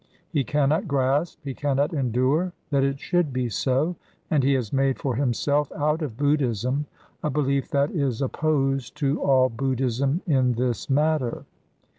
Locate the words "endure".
1.93-2.53